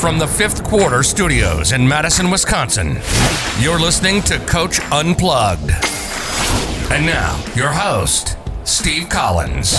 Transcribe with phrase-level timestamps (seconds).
[0.00, 2.98] From the fifth quarter studios in Madison, Wisconsin,
[3.58, 5.72] you're listening to Coach Unplugged.
[6.90, 9.76] And now, your host, Steve Collins.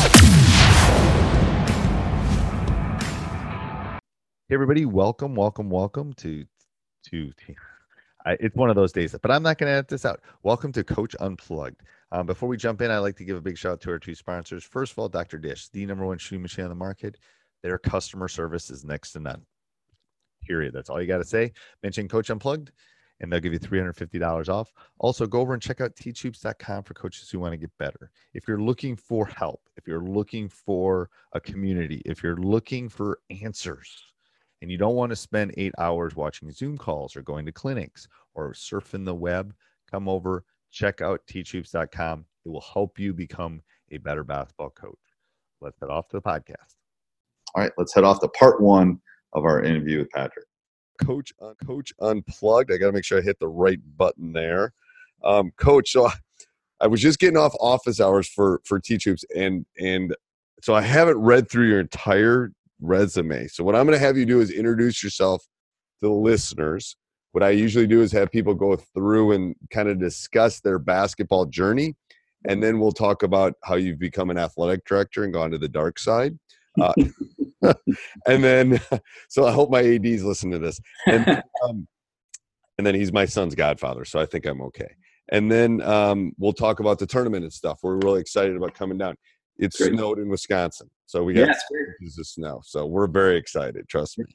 [4.48, 6.46] Hey everybody, welcome, welcome, welcome to
[7.10, 7.32] to.
[8.24, 10.22] I, it's one of those days, but I'm not going to edit this out.
[10.44, 11.82] Welcome to Coach Unplugged.
[12.12, 13.98] Um, before we jump in, I'd like to give a big shout out to our
[13.98, 14.64] two sponsors.
[14.64, 15.40] First of all, Dr.
[15.40, 17.18] Dish, the number one shooting machine on the market.
[17.64, 19.48] Their customer service is next to none.
[20.46, 20.74] Period.
[20.74, 21.52] That's all you got to say.
[21.84, 22.72] Mention Coach Unplugged,
[23.20, 24.72] and they'll give you $350 off.
[25.00, 28.12] Also, go over and check out teachhoops.com for coaches who want to get better.
[28.34, 33.20] If you're looking for help, if you're looking for a community, if you're looking for
[33.30, 34.04] answers,
[34.62, 38.08] and you don't want to spend eight hours watching Zoom calls or going to clinics
[38.34, 39.54] or surfing the web,
[39.90, 42.26] come over, check out teachhoops.com.
[42.46, 44.98] It will help you become a better basketball coach.
[45.62, 46.76] Let's head off to the podcast.
[47.54, 49.00] All right, let's head off to part one
[49.34, 50.46] of our interview with Patrick.
[51.02, 52.72] Coach, uh, Coach Unplugged.
[52.72, 54.74] I got to make sure I hit the right button there.
[55.24, 56.14] Um, Coach, so I,
[56.82, 60.16] I was just getting off office hours for for Teach Hoops, and and
[60.62, 63.48] so I haven't read through your entire resume.
[63.48, 65.44] So what I'm going to have you do is introduce yourself
[66.02, 66.98] to the listeners.
[67.32, 71.46] What I usually do is have people go through and kind of discuss their basketball
[71.46, 71.96] journey,
[72.48, 75.70] and then we'll talk about how you've become an athletic director and gone to the
[75.70, 76.38] dark side.
[76.80, 76.94] Uh,
[78.28, 78.82] and then,
[79.30, 80.80] so I hope my ads listen to this.
[81.06, 81.28] And,
[81.64, 81.88] um,
[82.78, 84.96] and then he's my son's godfather, so I think I'm okay.
[85.32, 87.80] And then um, we'll talk about the tournament and stuff.
[87.84, 89.16] We're really excited about coming down.
[89.58, 89.94] It's Great.
[89.94, 92.62] snowed in Wisconsin, so we got yeah, of snow.
[92.64, 93.88] So we're very excited.
[93.88, 94.26] Trust me.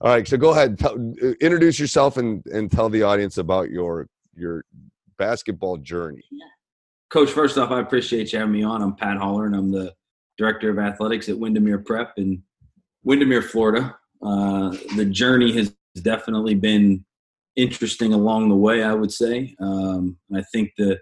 [0.00, 0.96] All right, so go ahead, tell,
[1.40, 4.64] introduce yourself and and tell the audience about your your
[5.18, 6.22] basketball journey.
[7.10, 8.82] Coach, first off, I appreciate you having me on.
[8.82, 9.94] I'm Pat Holler, and I'm the
[10.38, 12.42] director of athletics at Windermere Prep in
[13.04, 13.96] Windermere, Florida.
[14.22, 17.04] Uh, the journey has definitely been
[17.56, 19.54] interesting along the way, I would say.
[19.60, 20.98] Um, I think the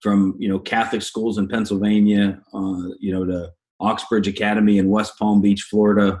[0.00, 3.50] from you know Catholic schools in Pennsylvania, uh, you know to
[3.80, 6.20] Oxbridge Academy in West Palm Beach, Florida,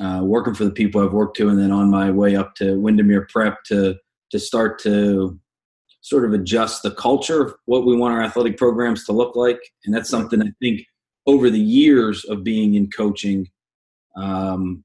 [0.00, 2.78] uh, working for the people I've worked to, and then on my way up to
[2.78, 3.96] Windermere Prep to
[4.30, 5.38] to start to
[6.02, 9.60] sort of adjust the culture of what we want our athletic programs to look like,
[9.84, 10.82] and that's something I think
[11.30, 13.48] over the years of being in coaching,
[14.16, 14.82] um,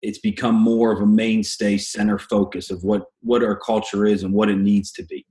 [0.00, 4.32] it's become more of a mainstay center focus of what what our culture is and
[4.32, 5.26] what it needs to be.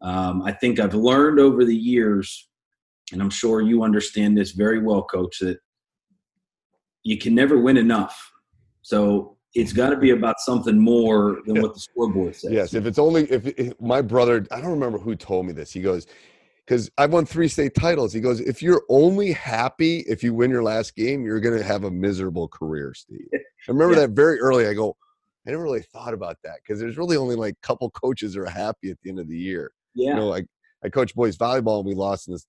[0.00, 2.48] Um, I think I've learned over the years,
[3.12, 5.58] and I'm sure you understand this very well, Coach, that
[7.02, 8.16] you can never win enough.
[8.80, 12.52] So it's got to be about something more than what the scoreboard says.
[12.52, 15.70] Yes, if it's only if, if, my brother, I don't remember who told me this.
[15.70, 16.06] He goes,
[16.70, 18.12] because I've won three state titles.
[18.12, 21.64] He goes, if you're only happy if you win your last game, you're going to
[21.64, 23.26] have a miserable career, Steve.
[23.34, 24.02] I remember yeah.
[24.02, 24.68] that very early.
[24.68, 24.96] I go,
[25.44, 28.48] I never really thought about that because there's really only like a couple coaches are
[28.48, 29.72] happy at the end of the year.
[29.96, 30.10] Yeah.
[30.10, 30.44] You know, I,
[30.84, 32.46] I coach boys volleyball and we lost in this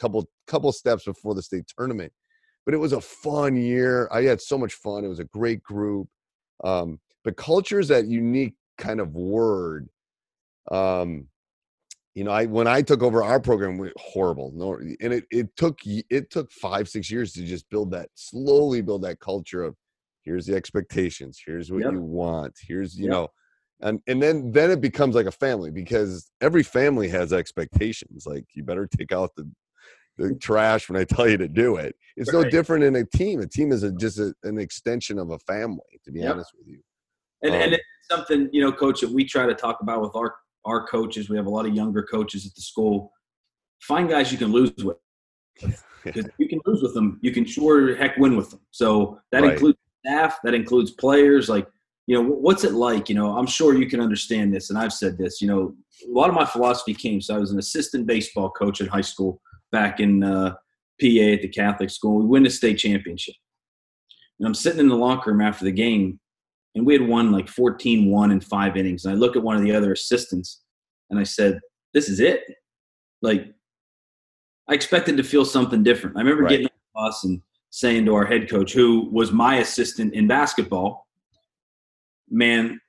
[0.00, 2.14] couple couple steps before the state tournament,
[2.64, 4.08] but it was a fun year.
[4.10, 5.04] I had so much fun.
[5.04, 6.08] It was a great group.
[6.64, 9.90] Um, but culture is that unique kind of word.
[10.72, 11.26] Um,
[12.14, 14.52] you know, I when I took over our program, we horrible.
[14.54, 18.82] No, and it it took it took five six years to just build that slowly
[18.82, 19.76] build that culture of
[20.22, 21.92] here's the expectations, here's what yep.
[21.92, 23.12] you want, here's you yep.
[23.12, 23.28] know,
[23.80, 28.26] and and then then it becomes like a family because every family has expectations.
[28.26, 29.48] Like you better take out the
[30.18, 31.94] the trash when I tell you to do it.
[32.16, 32.42] It's right.
[32.42, 33.40] no different in a team.
[33.40, 35.78] A team is a, just a, an extension of a family.
[36.04, 36.32] To be yep.
[36.34, 36.80] honest with you,
[37.42, 40.14] and, um, and it's something you know, coach, that we try to talk about with
[40.16, 40.34] our
[40.64, 41.28] our coaches.
[41.28, 43.12] We have a lot of younger coaches at the school.
[43.82, 44.96] Find guys you can lose with.
[46.02, 48.60] Because you can lose with them, you can sure heck win with them.
[48.70, 49.52] So that right.
[49.52, 51.48] includes staff, that includes players.
[51.48, 51.66] Like,
[52.06, 53.08] you know, what's it like?
[53.08, 55.40] You know, I'm sure you can understand this, and I've said this.
[55.40, 55.74] You know,
[56.08, 57.20] a lot of my philosophy came.
[57.20, 59.40] So I was an assistant baseball coach in high school
[59.72, 60.50] back in uh,
[61.00, 62.18] PA at the Catholic school.
[62.18, 63.34] We win the state championship,
[64.38, 66.18] and I'm sitting in the locker room after the game,
[66.74, 69.04] and we had won like 14 1 in five innings.
[69.04, 70.62] And I look at one of the other assistants
[71.10, 71.60] and I said,
[71.94, 72.42] This is it.
[73.22, 73.52] Like,
[74.68, 76.16] I expected to feel something different.
[76.16, 76.50] I remember right.
[76.50, 80.26] getting on the bus and saying to our head coach, who was my assistant in
[80.26, 81.06] basketball,
[82.28, 82.80] man,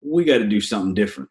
[0.00, 1.28] we got to do something different.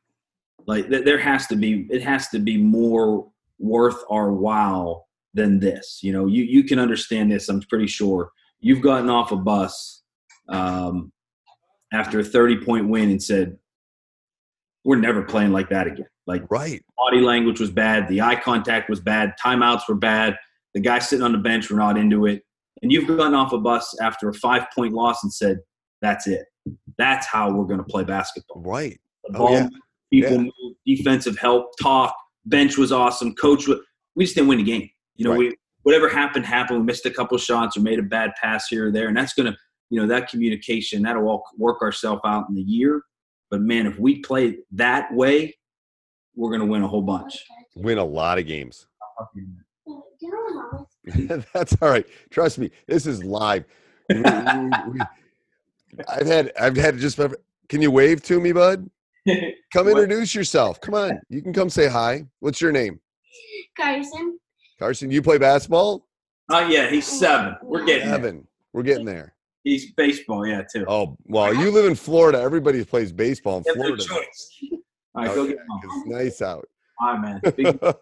[0.65, 3.27] Like th- there has to be, it has to be more
[3.59, 5.99] worth our while than this.
[6.01, 7.49] You know, you you can understand this.
[7.49, 10.03] I'm pretty sure you've gotten off a bus
[10.49, 11.11] um,
[11.93, 13.57] after a 30 point win and said,
[14.83, 16.81] "We're never playing like that again." Like Right.
[16.97, 20.37] body language was bad, the eye contact was bad, timeouts were bad,
[20.73, 22.43] the guys sitting on the bench were not into it,
[22.81, 25.59] and you've gotten off a bus after a five point loss and said,
[26.01, 26.45] "That's it.
[26.97, 28.99] That's how we're going to play basketball." Right.
[29.29, 29.67] The Oh, yeah.
[30.11, 30.37] people Yeah.
[30.39, 32.15] move, defensive help, talk,
[32.45, 33.67] bench was awesome, coach.
[33.67, 33.79] Was,
[34.15, 34.89] we just didn't win the game.
[35.15, 35.39] You know, Right.
[35.39, 36.79] we whatever happened happened.
[36.79, 39.33] We missed a couple shots or made a bad pass here or there, and that's
[39.33, 39.55] gonna,
[39.93, 43.03] you know, that communication that'll all work ourselves out in the year.
[43.51, 45.55] But man, if we play that way,
[46.35, 47.45] we're gonna win a whole bunch.
[47.75, 48.87] Win a lot of games.
[51.53, 52.07] That's all right.
[52.31, 52.71] Trust me.
[52.87, 53.65] This is live.
[54.09, 54.71] I've
[56.25, 57.19] had I've had just
[57.69, 58.89] can you wave to me, bud?
[59.73, 60.81] Come introduce yourself.
[60.81, 61.19] Come on.
[61.29, 62.25] You can come say hi.
[62.39, 62.99] What's your name?
[63.77, 64.39] Carson.
[64.79, 66.07] Carson, you play basketball?
[66.49, 67.57] Oh yeah, he's seven.
[67.61, 68.41] We're getting there.
[68.73, 69.35] We're getting there.
[69.63, 70.85] He's baseball, yeah, too.
[70.87, 72.39] Oh, well, you live in Florida.
[72.39, 74.03] Everybody plays baseball in Florida.
[74.03, 74.59] choice.
[75.15, 75.57] All right, go get.
[75.57, 76.67] 'cause It's nice out.
[76.99, 77.73] All right, man.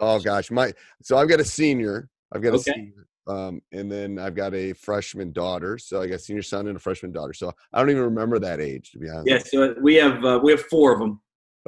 [0.00, 0.72] Oh gosh, my
[1.02, 2.08] so I've got a senior.
[2.32, 3.06] I've got a senior.
[3.26, 5.76] Um, and then I've got a freshman daughter.
[5.78, 7.32] So I got a senior son and a freshman daughter.
[7.32, 9.26] So I don't even remember that age to be honest.
[9.26, 11.20] yeah, so we have uh, we have four of them.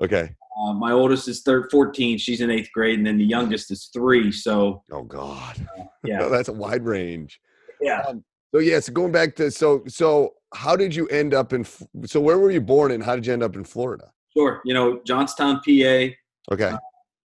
[0.02, 0.34] Okay.
[0.60, 2.18] Uh, my oldest is third, 14.
[2.18, 4.30] She's in eighth grade, and then the youngest is three.
[4.30, 5.56] So Oh God.
[6.04, 7.40] yeah, that's a wide range.
[7.80, 8.02] yeah.
[8.02, 11.64] Um, so yeah, so going back to so so how did you end up in
[12.04, 14.10] so where were you born and how did you end up in Florida?
[14.36, 14.60] Sure.
[14.64, 16.08] You know, Johnstown, PA.
[16.52, 16.72] Okay.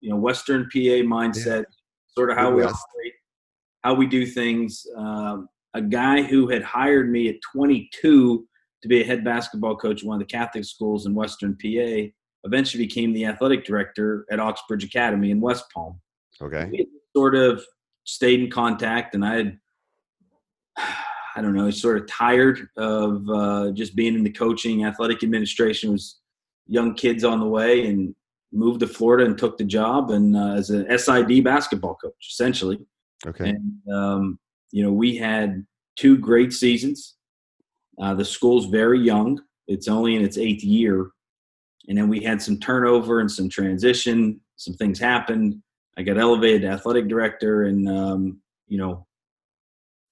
[0.02, 1.66] You know, Western PA mindset.
[2.18, 3.14] Sort of how we operate,
[3.84, 4.86] how we do things.
[4.98, 8.46] Um, a guy who had hired me at 22
[8.82, 12.12] to be a head basketball coach at one of the Catholic schools in Western PA
[12.44, 16.02] eventually became the athletic director at Oxbridge Academy in West Palm.
[16.42, 16.68] Okay.
[16.72, 17.64] we sort of
[18.04, 19.58] stayed in contact and i had
[21.36, 25.92] i don't know sort of tired of uh, just being in the coaching athletic administration
[25.92, 26.20] was
[26.68, 28.16] young kids on the way and
[28.54, 32.80] moved to florida and took the job and uh, as an sid basketball coach essentially.
[33.26, 33.50] Okay.
[33.50, 34.40] and um,
[34.72, 37.16] you know we had two great seasons.
[38.02, 39.40] Uh, the school's very young.
[39.68, 41.12] It's only in its eighth year.
[41.88, 44.40] And then we had some turnover and some transition.
[44.56, 45.62] Some things happened.
[45.98, 49.06] I got elevated to athletic director and um, you know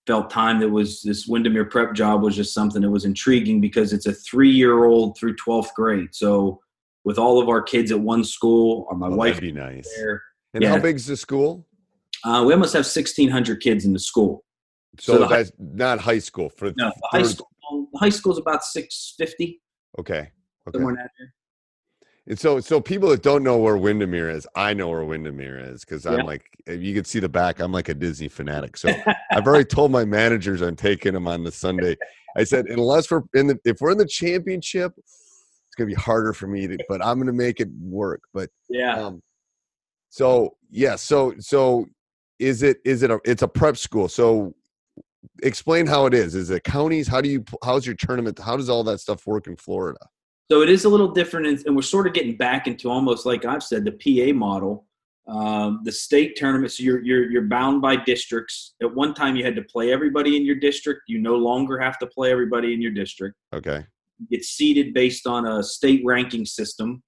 [0.10, 3.94] felt time that was this windermere prep job was just something that was intriguing because
[3.94, 6.60] it's a three year old through 12th grade so
[7.04, 9.88] with all of our kids at one school or my Oh, wife that'd be nice.
[9.96, 10.24] there
[10.56, 10.72] And Yeah.
[10.72, 11.50] how big's the school?
[12.26, 14.44] uh, we almost have 1600 kids in the school
[15.00, 17.48] So, So the hi- that's not high school for No, the high school.
[18.04, 19.62] High school is about six fifty
[20.02, 20.24] Okay.
[20.68, 20.74] Okay.
[20.74, 21.32] somewhere in that area.
[22.30, 25.84] And so, so people that don't know where Windermere is, I know where Windermere is
[25.84, 27.60] because I'm like, you can see the back.
[27.60, 28.78] I'm like a Disney fanatic.
[28.78, 28.94] So
[29.32, 31.98] I've already told my managers I'm taking them on the Sunday.
[32.38, 36.32] I said, unless we're in the, if we're in the championship, it's gonna be harder
[36.34, 38.22] for me to, but I'm gonna make it work.
[38.32, 38.94] But Yeah.
[38.94, 39.24] um,
[40.12, 41.88] so yeah, so so
[42.38, 44.08] is it is it a it's a prep school?
[44.08, 44.54] So
[45.42, 46.36] explain how it is.
[46.36, 47.08] Is it counties?
[47.08, 48.38] How do you how's your tournament?
[48.38, 50.00] How does all that stuff work in Florida?
[50.52, 53.26] So it is a little different, and- and we're sort of getting back into almost
[53.26, 54.86] like I've said the PA model.
[55.28, 58.74] Um, the state tournament, so you're you're you're bound by districts.
[58.82, 61.02] At one time, you had to play everybody in your district.
[61.08, 63.36] You no longer have to play everybody in your district.
[63.54, 63.86] Okay.
[64.18, 67.04] You get seeded based on a state ranking system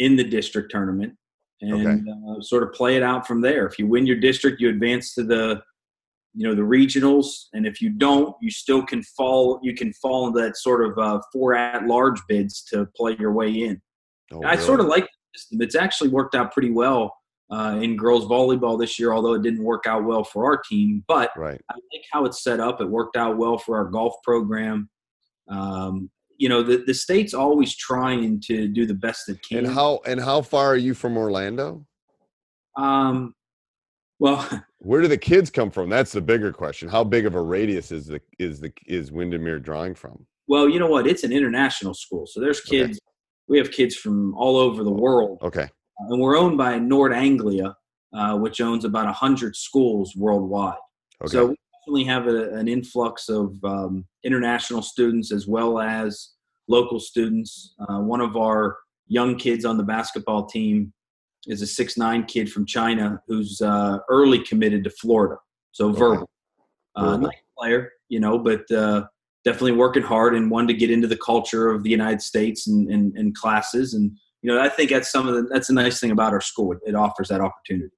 [0.00, 1.16] in the district tournament,
[1.60, 3.68] and uh, sort of play it out from there.
[3.68, 5.62] If you win your district, you advance to the
[6.34, 10.28] you know the regionals and if you don't you still can fall you can fall
[10.28, 13.80] into that sort of uh, four at large bids to play your way in.
[14.32, 15.62] Oh, i sort of like the system.
[15.62, 17.12] It's actually worked out pretty well
[17.50, 21.02] uh, in girls volleyball this year although it didn't work out well for our team
[21.08, 21.60] but right.
[21.68, 22.80] i like how it's set up.
[22.80, 24.88] It worked out well for our golf program.
[25.48, 29.58] Um, you know the, the state's always trying to do the best it can.
[29.58, 31.86] And how and how far are you from Orlando?
[32.76, 33.34] um,
[34.18, 34.48] well
[34.80, 35.90] Where do the kids come from?
[35.90, 36.88] That's the bigger question.
[36.88, 40.26] How big of a radius is the is the is Windermere drawing from?
[40.48, 42.78] well you know what it's an international school so there's Okay.
[42.78, 42.98] kids
[43.46, 45.68] we have kids from all over the world Okay.
[46.08, 47.76] and we're owned by Nord Anglia,
[48.12, 50.74] uh, which owns about hundred schools worldwide.
[51.22, 51.32] Okay.
[51.32, 56.30] So we definitely have a, an influx of um, international students as well as
[56.68, 57.74] local students.
[57.88, 60.92] Uh, one of our young kids on the basketball team
[61.46, 65.36] is a six nine kid from China who's uh, early committed to Florida.
[65.72, 66.28] So verbal.
[66.96, 69.04] Uh, nice player, you know, but uh,
[69.44, 72.90] definitely working hard and wanted to get into the culture of the United States and,
[72.90, 73.94] and, and classes.
[73.94, 74.10] And,
[74.42, 76.74] you know, I think that's some of the, that's a nice thing about our school.
[76.84, 77.94] It offers that opportunity.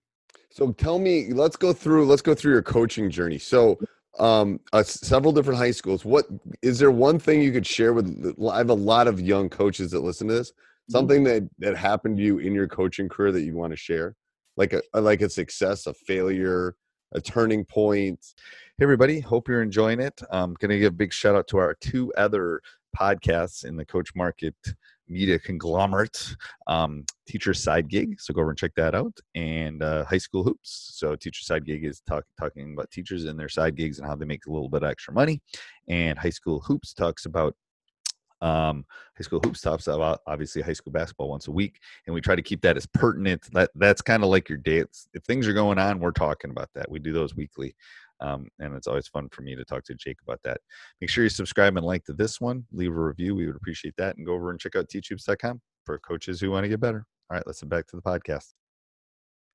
[0.50, 3.38] So tell me, let's go through, let's go through your coaching journey.
[3.38, 3.78] So
[4.18, 6.26] um uh, several different high schools what
[6.60, 9.90] is there one thing you could share with i have a lot of young coaches
[9.90, 10.52] that listen to this.
[10.92, 14.14] Something that that happened to you in your coaching career that you want to share?
[14.56, 16.76] Like a like a success a failure
[17.12, 18.20] a turning point?
[18.78, 20.20] Hey everybody hope you're enjoying it.
[20.30, 22.60] I'm gonna give a big shout out to our two other
[22.98, 24.54] podcasts in the coach market
[25.08, 26.34] media conglomerate.
[26.66, 30.42] Um, teacher side gig so go over and check that out and uh, high school
[30.42, 30.92] hoops.
[30.94, 34.16] So teacher side gig is talk, talking about teachers and their side gigs and how
[34.16, 35.40] they make a little bit extra money
[35.88, 37.54] and high school hoops talks about
[38.42, 38.84] um,
[39.16, 42.34] high school hoops talks about obviously high school basketball once a week and we try
[42.34, 44.84] to keep that as pertinent that that's kind of like your day
[45.14, 47.74] if things are going on we're talking about that we do those weekly
[48.22, 50.60] um, and it's always fun for me to talk to Jake about that.
[51.00, 52.64] Make sure you subscribe and like to this one.
[52.72, 53.34] Leave a review.
[53.34, 54.16] We would appreciate that.
[54.16, 57.04] And go over and check out teachhoops.com for coaches who want to get better.
[57.28, 58.52] All right, let's get back to the podcast.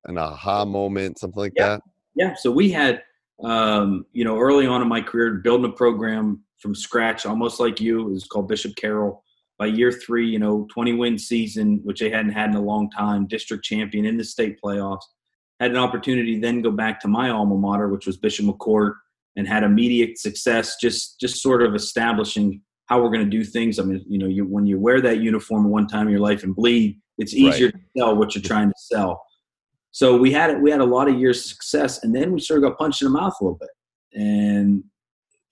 [0.04, 1.68] An aha moment, something like yeah.
[1.68, 1.82] that.
[2.14, 2.34] Yeah.
[2.34, 3.02] So we had,
[3.42, 7.80] um, you know, early on in my career, building a program from scratch, almost like
[7.80, 8.00] you.
[8.08, 9.22] It was called Bishop Carroll.
[9.58, 12.90] By year three, you know, 20 win season, which they hadn't had in a long
[12.90, 15.02] time, district champion in the state playoffs
[15.60, 18.94] had an opportunity then go back to my alma mater, which was Bishop McCort,
[19.36, 20.76] and had immediate success.
[20.80, 23.78] Just just sort of establishing how we're going to do things.
[23.78, 26.42] I mean, you know, you, when you wear that uniform one time in your life
[26.42, 27.74] and bleed, it's easier right.
[27.74, 29.22] to sell what you're trying to sell.
[29.98, 32.62] So we had we had a lot of years of success, and then we sort
[32.62, 33.70] of got punched in the mouth a little bit.
[34.14, 34.84] And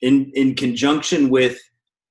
[0.02, 1.58] in in conjunction with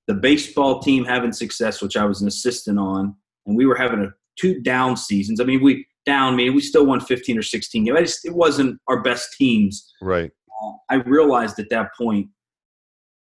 [0.07, 3.15] the baseball team having success, which I was an assistant on,
[3.45, 5.39] and we were having a two down seasons.
[5.39, 6.33] I mean, we down.
[6.33, 7.97] I mean, we still won 15 or 16 games.
[7.97, 9.89] I just, it wasn't our best teams.
[10.01, 10.29] Right.
[10.61, 12.27] Uh, I realized at that point,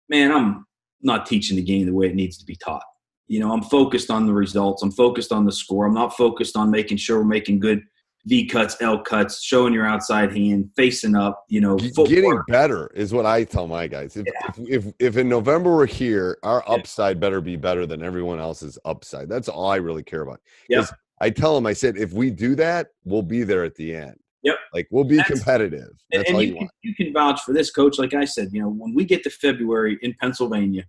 [0.10, 0.66] man, I'm
[1.04, 2.82] not teaching the game the way it needs to be taught.
[3.28, 4.82] You know, I'm focused on the results.
[4.82, 5.86] I'm focused on the score.
[5.86, 7.84] I'm not focused on making sure we're making good
[8.28, 11.46] V cuts, L cuts, showing your outside hand, facing up.
[11.48, 14.18] You know, getting better is what I tell my guys.
[14.18, 14.52] If, yeah.
[14.68, 16.74] if, if, if in November we're here, our yeah.
[16.76, 19.30] upside better be better than everyone else's upside.
[19.30, 20.42] That's all I really care about.
[20.68, 20.86] Yeah.
[21.22, 24.16] I tell them, I said, if we do that, we'll be there at the end.
[24.44, 24.56] Yep.
[24.74, 25.90] Like we'll be That's, competitive.
[26.12, 26.72] That's and, all you, you want.
[26.84, 27.98] You can vouch for this, coach.
[27.98, 30.86] Like I said, you know, when we get to February in Pennsylvania,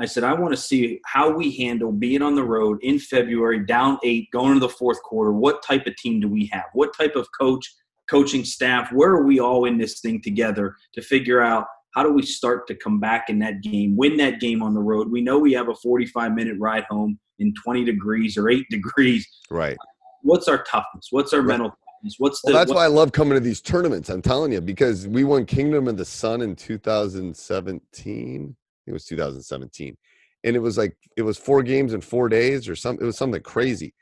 [0.00, 3.66] I said, I want to see how we handle being on the road in February,
[3.66, 5.30] down eight, going into the fourth quarter.
[5.30, 6.64] What type of team do we have?
[6.72, 7.70] What type of coach,
[8.08, 8.90] coaching staff?
[8.92, 12.66] Where are we all in this thing together to figure out how do we start
[12.68, 15.10] to come back in that game, win that game on the road?
[15.10, 19.28] We know we have a 45 minute ride home in 20 degrees or 8 degrees.
[19.50, 19.76] Right.
[20.22, 21.08] What's our toughness?
[21.10, 21.48] What's our right.
[21.48, 22.14] mental toughness?
[22.16, 24.08] What's the, well, that's why I love coming to these tournaments.
[24.08, 28.56] I'm telling you because we won Kingdom of the Sun in 2017.
[28.90, 29.96] It was 2017.
[30.44, 33.18] And it was like it was four games in 4 days or something it was
[33.18, 33.94] something crazy.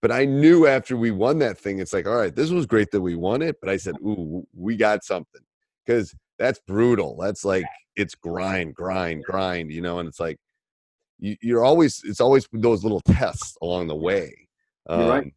[0.00, 2.90] But I knew after we won that thing it's like all right, this was great
[2.90, 5.42] that we won it, but I said, "Ooh, we got something."
[5.86, 7.16] Cuz that's brutal.
[7.20, 7.64] That's like
[7.96, 10.38] it's grind, grind, grind, you know, and it's like
[11.22, 14.34] you, are always it's always those little tests along the way.
[14.88, 15.34] Um, You're right,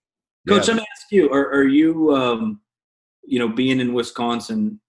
[0.47, 0.67] Coach.
[0.67, 0.73] Yeah.
[0.73, 2.61] Let me ask you: Are, are you, um,
[3.23, 4.79] you know, being in Wisconsin,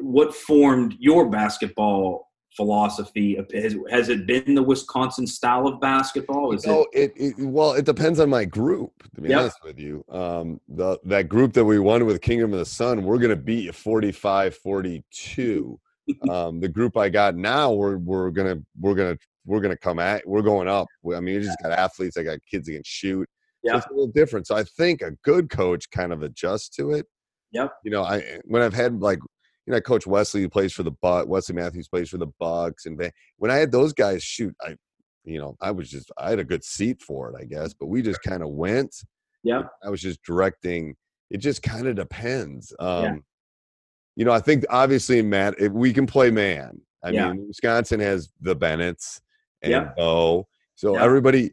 [0.00, 2.29] what formed your basketball
[2.60, 3.42] philosophy?
[3.54, 6.52] Has, has it been the Wisconsin style of basketball?
[6.52, 8.92] Is no, it, it, well, it depends on my group.
[9.14, 9.40] To be yep.
[9.40, 13.02] honest with you, um, the that group that we won with Kingdom of the Sun,
[13.02, 15.78] we're going to beat you 45-42.
[16.28, 19.98] um, the group I got now, we're we're gonna we're gonna we're going to come
[19.98, 20.86] at we're going up
[21.16, 23.26] i mean we just got athletes i got kids that can shoot
[23.62, 26.68] yeah so it's a little different so i think a good coach kind of adjusts
[26.68, 27.06] to it
[27.50, 29.18] yep you know i when i've had like
[29.70, 32.86] you know coach wesley who plays for the buck wesley matthews plays for the bucks
[32.86, 34.74] and they, when i had those guys shoot i
[35.24, 37.86] you know i was just i had a good seat for it i guess but
[37.86, 38.94] we just kind of went
[39.42, 40.94] yeah i was just directing
[41.30, 43.14] it just kind of depends um yeah.
[44.16, 47.32] you know i think obviously matt if we can play man I yeah.
[47.32, 49.20] mean, Wisconsin has the Bennett's
[49.62, 49.90] and yeah.
[49.96, 50.46] Bo.
[50.74, 51.04] So yeah.
[51.04, 51.52] everybody,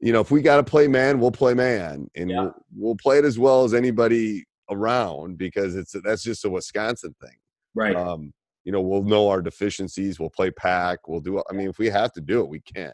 [0.00, 2.40] you know, if we got to play man, we'll play man, and yeah.
[2.40, 7.14] we'll, we'll play it as well as anybody around because it's that's just a Wisconsin
[7.20, 7.36] thing,
[7.74, 7.96] right?
[7.96, 8.32] Um,
[8.64, 10.20] you know, we'll know our deficiencies.
[10.20, 11.08] We'll play pack.
[11.08, 11.42] We'll do.
[11.50, 12.92] I mean, if we have to do it, we can.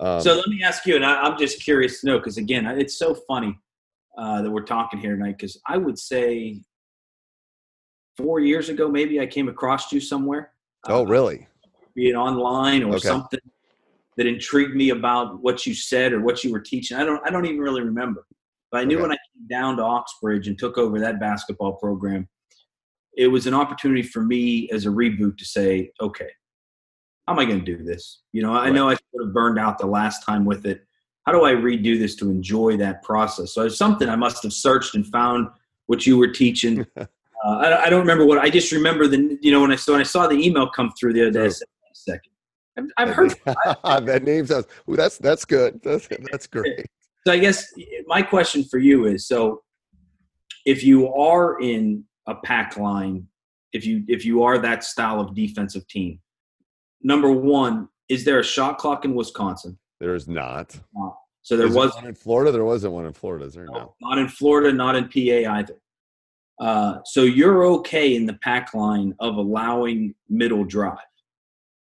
[0.00, 2.66] Um, so let me ask you, and I, am just curious to know because again,
[2.66, 3.58] it's so funny
[4.16, 6.62] uh, that we're talking here tonight because I would say
[8.16, 10.52] four years ago, maybe I came across you somewhere.
[10.86, 11.48] Oh, uh, really?
[11.94, 13.08] Be it online or okay.
[13.08, 13.40] something
[14.16, 16.96] that intrigued me about what you said or what you were teaching.
[16.96, 18.26] I don't I don't even really remember.
[18.70, 19.02] But I knew okay.
[19.02, 22.28] when I came down to Oxbridge and took over that basketball program,
[23.18, 26.30] it was an opportunity for me as a reboot to say, okay,
[27.26, 28.22] how am I going to do this?
[28.32, 28.74] You know, I Right.
[28.74, 30.86] know I sort of burned out the last time with it.
[31.26, 33.52] How do I redo this to enjoy that process?
[33.52, 35.48] So it's something I must have searched and found
[35.86, 36.86] what you were teaching.
[36.96, 37.06] uh,
[37.44, 40.00] I, I don't remember what I just remember the you know when I saw when
[40.00, 41.46] I saw the email come through the other day.
[41.46, 42.32] I said, a second,
[42.78, 43.34] I've, I've heard
[44.06, 44.66] that name sounds.
[44.88, 45.80] Ooh, that's that's good.
[45.82, 46.86] That's that's great.
[47.26, 47.66] So I guess
[48.06, 49.62] my question for you is: so
[50.64, 53.26] if you are in a pack line,
[53.72, 56.20] if you if you are that style of defensive team,
[57.02, 59.76] number one, is there a shot clock in Wisconsin?
[59.98, 60.78] There is not.
[61.42, 62.52] So there was one in Florida.
[62.52, 63.46] There wasn't one in Florida.
[63.46, 63.64] Is there?
[63.64, 63.94] No.
[64.00, 65.80] not in Florida, not in PA either.
[66.60, 70.98] Uh, so you're okay in the pack line of allowing middle drive.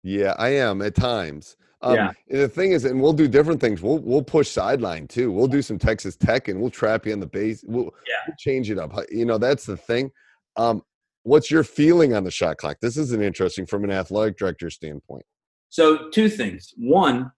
[0.03, 1.55] Yeah, I am at times.
[1.81, 2.11] Um, Yeah.
[2.29, 3.81] the thing is, and we'll do different things.
[3.81, 5.31] We'll we'll push sideline too.
[5.31, 7.63] We'll do some Texas Tech, and we'll trap you on the base.
[7.67, 8.15] We'll, Yeah.
[8.27, 8.93] we'll change it up.
[9.11, 10.11] You know, that's the thing.
[10.57, 10.81] Um,
[11.23, 12.77] what's your feeling on the shot clock?
[12.81, 15.25] This is an interesting from an athletic director standpoint.
[15.69, 16.73] So two things.
[16.77, 17.31] One,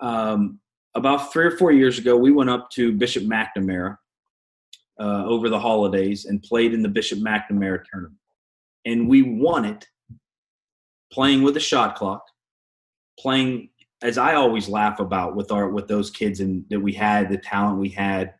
[0.00, 0.58] um,
[0.94, 3.96] about three or four years ago, we went up to Bishop McNamara
[4.98, 8.18] uh, over the holidays and played in the Bishop McNamara tournament,
[8.84, 9.86] and we won it
[11.12, 12.24] playing with a shot clock,
[13.18, 13.70] playing
[14.02, 17.38] as I always laugh about with our with those kids and that we had the
[17.38, 18.34] talent we had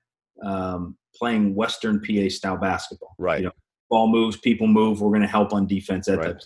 [0.44, 3.14] um, playing Western PA style basketball.
[3.18, 3.38] Right.
[3.38, 3.52] You know,
[3.94, 5.00] ball moves, people move.
[5.00, 6.06] We're going to help on defense.
[6.06, 6.26] That Right.
[6.26, 6.42] type of-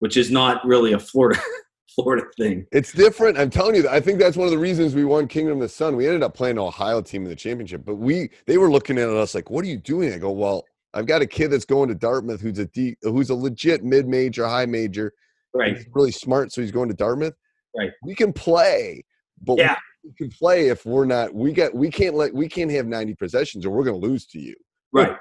[0.00, 1.38] which is not really a Florida
[1.94, 2.64] Florida thing.
[2.72, 3.36] It's different.
[3.36, 5.68] I'm telling you, I think that's one of the reasons we won Kingdom of the
[5.68, 5.96] Sun.
[5.96, 8.96] We ended up playing an Ohio team in the championship, but we they were looking
[8.98, 10.64] at us like, "What are you doing?" I go, "Well,
[10.94, 14.06] I've got a kid that's going to Dartmouth who's a D, who's a legit mid
[14.08, 15.12] major, high major,
[15.54, 15.76] Right.
[15.76, 17.34] He's really smart, so he's going to Dartmouth.
[17.76, 17.90] Right.
[18.04, 19.02] We can play,
[19.42, 19.76] but Yeah.
[20.04, 21.34] we can play if we're not.
[21.34, 21.74] We got.
[21.74, 22.32] We can't let.
[22.32, 24.54] We can't have ninety possessions, or we're going to lose to you.
[24.92, 25.16] Right.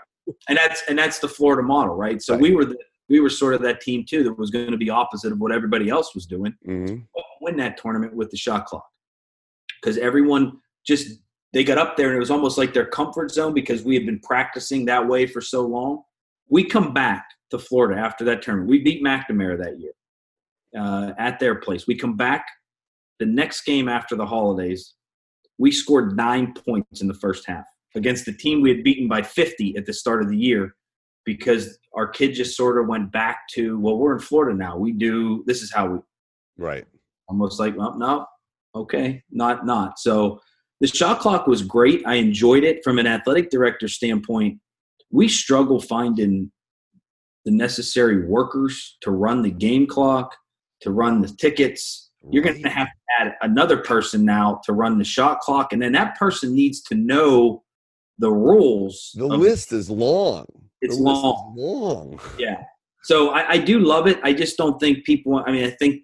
[0.49, 2.21] And that's and that's the Florida model, right?
[2.21, 2.41] So Right.
[2.41, 2.77] we were the,
[3.09, 5.51] we were sort of that team too that was going to be opposite of what
[5.51, 6.53] everybody else was doing.
[6.67, 7.03] Mm-hmm.
[7.41, 8.85] Win that tournament with the shot clock
[9.81, 11.19] because everyone just
[11.53, 14.05] they got up there and it was almost like their comfort zone because we had
[14.05, 16.03] been practicing that way for so long.
[16.49, 18.69] We come back to Florida after that tournament.
[18.69, 19.91] We beat McNamara that year
[20.77, 21.87] uh, at their place.
[21.87, 22.45] We come back
[23.19, 24.93] the next game after the holidays.
[25.57, 27.65] We scored nine points in the first half
[27.97, 30.75] against the team we had beaten by 50 at the start of the year
[31.25, 34.77] because our kid just sort of went back to, well, we're in Florida now.
[34.77, 35.99] We do, this is how we,
[36.57, 36.85] Right.
[37.27, 38.25] almost like, well, no,
[38.73, 39.99] okay, not, not.
[39.99, 40.39] So
[40.79, 42.03] the shot clock was great.
[42.05, 44.59] I enjoyed it from an athletic director standpoint.
[45.11, 46.51] We struggle finding
[47.45, 50.35] the necessary workers to run the game clock,
[50.81, 52.11] to run the tickets.
[52.29, 55.81] You're going to have to add another person now to run the shot clock, and
[55.81, 57.63] then that person needs to know
[58.19, 59.11] the rules.
[59.15, 60.45] The list is long.
[60.81, 61.53] It's list is long.
[61.55, 62.19] long.
[62.37, 62.63] Yeah.
[63.03, 64.19] So I, I do love it.
[64.23, 65.41] I just don't think people.
[65.45, 66.01] I mean, I think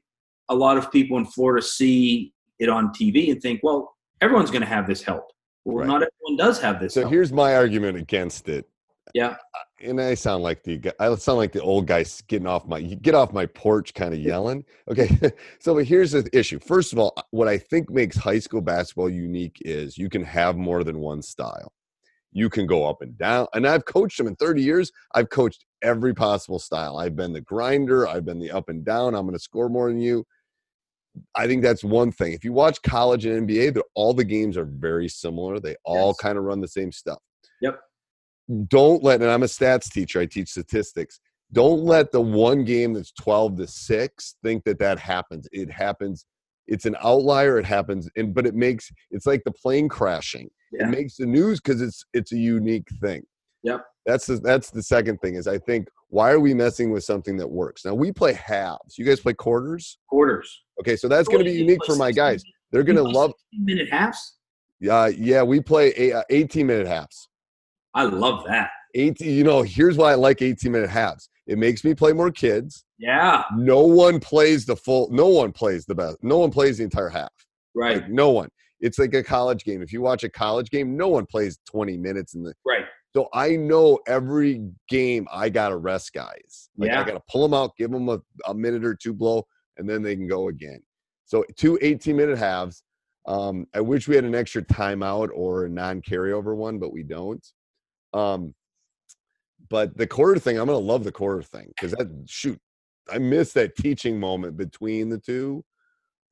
[0.49, 4.61] a lot of people in Florida see it on TV and think, well, everyone's going
[4.61, 5.25] to have this help.
[5.65, 5.87] Well, Right.
[5.87, 6.93] not everyone does have this.
[6.93, 7.11] So help.
[7.13, 8.67] here's my argument against it.
[9.13, 9.35] Yeah.
[9.81, 13.15] And I sound like the I sound like the old guy getting off my get
[13.15, 14.63] off my porch kind of yelling.
[14.89, 15.17] Okay.
[15.59, 16.57] so but here's the issue.
[16.59, 20.55] First of all, what I think makes high school basketball unique is you can have
[20.55, 21.73] more than one style.
[22.33, 23.47] You can go up and down.
[23.53, 24.91] And I've coached them in 30 years.
[25.13, 26.97] I've coached every possible style.
[26.97, 29.15] I've been the grinder, I've been the up and down.
[29.15, 30.25] I'm going to score more than you.
[31.35, 32.33] I think that's one thing.
[32.33, 35.59] If you watch college and NBA, all the games are very similar.
[35.59, 36.17] They all Yes.
[36.17, 37.19] kind of run the same stuff.
[37.61, 37.79] Yep.
[38.67, 41.19] Don't let, and I'm a stats teacher, I teach statistics.
[41.51, 45.47] Don't let the one game that's 12 to 6 think that that happens.
[45.51, 46.25] It happens.
[46.67, 47.59] It's an outlier.
[47.59, 48.09] It happens.
[48.15, 50.49] And, but it makes, it's like the plane crashing.
[50.73, 50.87] Yeah.
[50.87, 53.23] It makes the news because it's, it's a unique thing.
[53.63, 53.85] Yep.
[54.05, 57.37] That's the, that's the second thing is I think, why are we messing with something
[57.37, 57.85] that works?
[57.85, 58.97] Now we play halves.
[58.97, 59.97] You guys play quarters?
[60.07, 60.63] quarters.
[60.79, 60.95] Okay.
[60.95, 62.43] So that's going to be unique for my guys.
[62.71, 64.37] They're going to love, minute halves.
[64.89, 67.29] uh, yeah, we play a, uh, 18 minute halves.
[67.93, 68.69] I love that.
[68.95, 71.29] 18, you know, here's why I like 18 minute halves.
[71.47, 72.85] It makes me play more kids.
[72.97, 73.43] Yeah.
[73.55, 76.17] No one plays the full, no one plays the best.
[76.23, 77.31] No one plays the entire half.
[77.75, 77.97] Right.
[77.97, 78.49] Like no one.
[78.83, 79.81] It's like a college game.
[79.81, 82.83] If you watch a college game, no one plays 20 minutes in the Right.
[83.15, 86.69] so I know every game I gotta rest guys.
[86.77, 89.89] Like I gotta pull them out, give them a, a minute or two blow, and
[89.89, 90.83] then they can go again.
[91.25, 92.83] So two 18 minute halves.
[93.25, 97.03] Um, I wish we had an extra timeout or a non carryover one, but we
[97.03, 97.45] don't.
[98.13, 98.53] Um,
[99.69, 102.59] but the quarter thing, I'm gonna love the quarter thing because that shoot,
[103.09, 105.63] I miss that teaching moment between the two.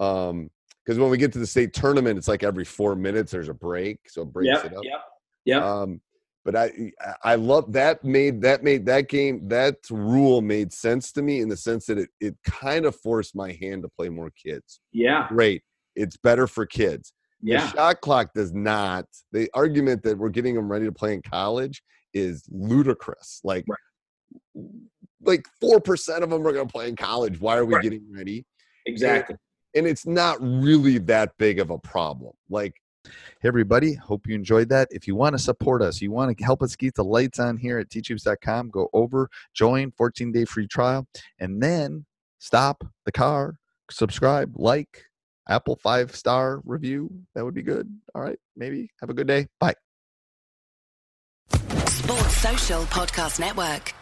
[0.01, 0.49] Um,
[0.85, 3.53] because when we get to the state tournament, it's like every four minutes there's a
[3.53, 4.65] break, so it breaks Yep.
[4.65, 4.83] it up.
[4.83, 5.01] Yep.
[5.45, 5.63] Yep.
[5.63, 6.01] Um,
[6.43, 6.91] but I
[7.23, 11.49] I love that made that made that game that rule made sense to me in
[11.49, 14.79] the sense that it it kind of forced my hand to play more kids.
[14.91, 15.27] Yeah.
[15.29, 15.61] Great.
[15.95, 17.13] It's better for kids.
[17.43, 17.61] Yeah.
[17.65, 19.05] The shot clock does not.
[19.31, 23.39] The argument that we're getting them ready to play in college is ludicrous.
[23.43, 24.65] Like, Right.
[25.23, 27.39] like four percent of them are going to play in college.
[27.39, 27.83] Why are we Right.
[27.83, 28.45] getting ready?
[28.85, 29.35] Exactly.
[29.75, 32.33] And it's not really that big of a problem.
[32.49, 33.95] Like, Hey, everybody.
[33.95, 34.87] Hope you enjoyed that.
[34.91, 37.57] If you want to support us, you want to help us keep the lights on
[37.57, 41.07] here at teachhoops.com, go over, join, 14 day free trial,
[41.39, 42.05] and then
[42.37, 43.57] stop the car,
[43.89, 45.05] subscribe, like,
[45.49, 47.09] Apple five star review.
[47.33, 47.89] That would be good.
[48.13, 48.37] All right.
[48.55, 48.91] Maybe.
[49.01, 49.47] Have a good day.
[49.59, 49.73] Bye.
[51.87, 53.93] Sports Social Podcast Network.